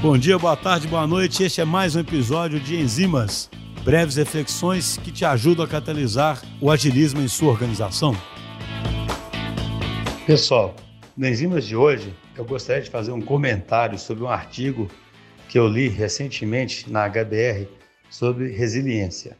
[0.00, 1.42] Bom dia, boa tarde, boa noite.
[1.42, 3.50] Este é mais um episódio de Enzimas,
[3.84, 8.16] breves reflexões que te ajudam a catalisar o agilismo em sua organização.
[10.24, 10.76] Pessoal,
[11.16, 14.88] no Enzimas de hoje, eu gostaria de fazer um comentário sobre um artigo
[15.48, 17.66] que eu li recentemente na HBR
[18.08, 19.36] sobre resiliência.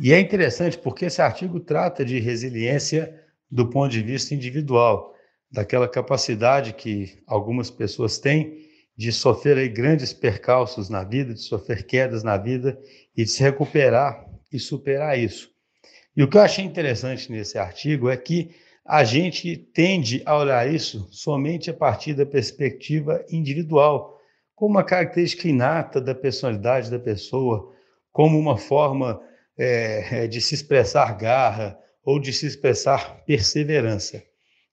[0.00, 5.14] E é interessante porque esse artigo trata de resiliência do ponto de vista individual,
[5.50, 11.86] daquela capacidade que algumas pessoas têm de sofrer aí grandes percalços na vida, de sofrer
[11.86, 12.78] quedas na vida
[13.16, 15.50] e de se recuperar e superar isso.
[16.16, 20.72] E o que eu achei interessante nesse artigo é que a gente tende a olhar
[20.72, 24.18] isso somente a partir da perspectiva individual,
[24.54, 27.72] como uma característica inata da personalidade da pessoa,
[28.10, 29.20] como uma forma
[29.56, 34.22] é, de se expressar garra ou de se expressar perseverança.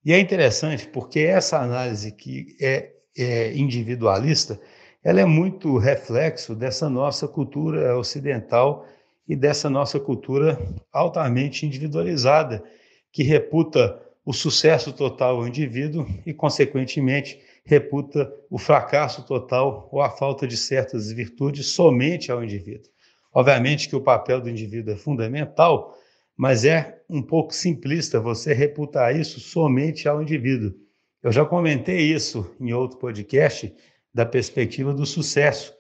[0.04, 4.60] E é interessante porque essa análise que é é, individualista,
[5.04, 8.86] ela é muito reflexo dessa nossa cultura ocidental
[9.28, 10.60] e dessa nossa cultura
[10.92, 12.64] altamente individualizada,
[13.12, 20.10] que reputa o sucesso total ao indivíduo e, consequentemente, reputa o fracasso total ou a
[20.10, 22.90] falta de certas virtudes somente ao indivíduo.
[23.34, 25.96] Obviamente que o papel do indivíduo é fundamental,
[26.36, 30.74] mas é um pouco simplista você reputar isso somente ao indivíduo.
[31.22, 33.74] Eu já comentei isso em outro podcast
[34.14, 35.74] da perspectiva do sucesso,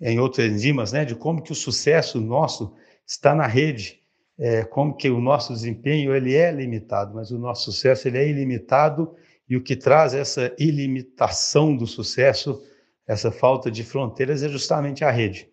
[0.00, 2.72] em outras enzimas, né, de como que o sucesso nosso
[3.04, 4.00] está na rede,
[4.38, 8.28] é, como que o nosso desempenho ele é limitado, mas o nosso sucesso ele é
[8.28, 9.14] ilimitado
[9.48, 12.62] e o que traz essa ilimitação do sucesso,
[13.06, 15.48] essa falta de fronteiras é justamente a rede.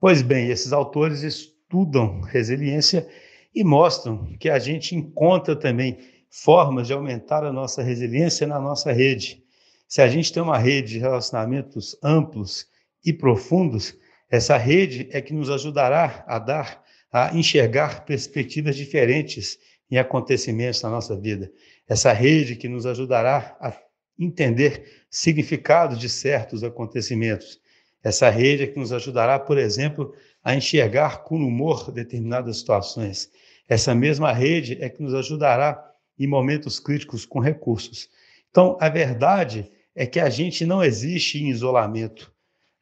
[0.00, 3.06] Pois bem, esses autores estudam resiliência
[3.54, 5.98] e mostram que a gente encontra também
[6.30, 9.42] formas de aumentar a nossa resiliência na nossa rede.
[9.86, 12.66] Se a gente tem uma rede de relacionamentos amplos
[13.04, 13.96] e profundos,
[14.30, 19.58] essa rede é que nos ajudará a dar, a enxergar perspectivas diferentes
[19.90, 21.50] em acontecimentos na nossa vida.
[21.88, 23.72] Essa rede que nos ajudará a
[24.18, 27.58] entender significados de certos acontecimentos.
[28.02, 33.30] Essa rede é que nos ajudará, por exemplo, a enxergar com humor determinadas situações.
[33.68, 35.84] Essa mesma rede é que nos ajudará
[36.18, 38.08] em momentos críticos com recursos.
[38.50, 42.32] Então, a verdade é que a gente não existe em isolamento.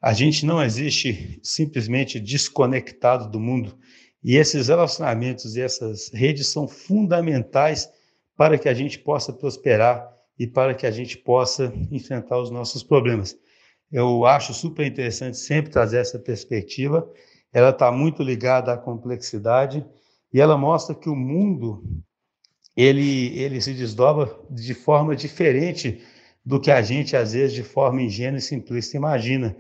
[0.01, 3.77] A gente não existe simplesmente desconectado do mundo.
[4.23, 7.89] E esses relacionamentos e essas redes são fundamentais
[8.37, 10.07] para que a gente possa prosperar
[10.39, 13.37] e para que a gente possa enfrentar os nossos problemas.
[13.91, 17.09] Eu acho super interessante sempre trazer essa perspectiva.
[17.53, 19.85] Ela está muito ligada à complexidade
[20.33, 21.83] e ela mostra que o mundo
[22.77, 26.03] ele, ele se desdobra de forma diferente
[26.45, 29.57] do que a gente, às vezes, de forma ingênua e simplista, imagina,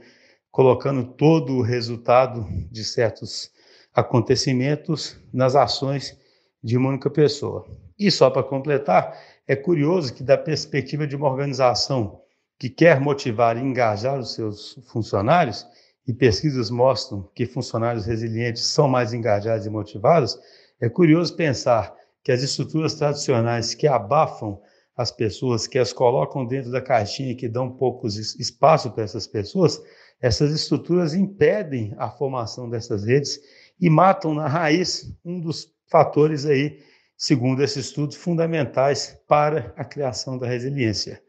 [0.50, 3.50] colocando todo o resultado de certos
[3.94, 6.16] acontecimentos nas ações
[6.62, 7.66] de uma única pessoa.
[7.98, 9.18] E só para completar,
[9.48, 12.20] é curioso que, da perspectiva de uma organização
[12.58, 15.66] que quer motivar e engajar os seus funcionários,
[16.06, 20.38] e pesquisas mostram que funcionários resilientes são mais engajados e motivados,
[20.80, 21.92] é curioso pensar
[22.26, 24.60] que as estruturas tradicionais que abafam
[24.96, 29.80] as pessoas, que as colocam dentro da caixinha que dão pouco espaço para essas pessoas,
[30.20, 33.38] essas estruturas impedem a formação dessas redes
[33.80, 36.80] e matam na raiz um dos fatores aí,
[37.16, 41.22] segundo esse estudo, fundamentais para a criação da resiliência.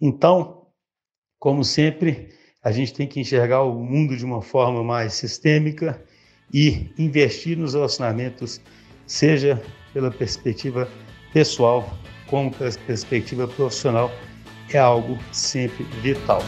[0.00, 0.66] Então,
[1.38, 2.30] como sempre,
[2.64, 6.02] a gente tem que enxergar o mundo de uma forma mais sistêmica
[6.52, 8.60] e investir nos relacionamentos,
[9.06, 10.88] seja pela perspectiva
[11.32, 11.88] pessoal
[12.26, 14.10] como pela perspectiva profissional
[14.72, 16.42] é algo sempre vital.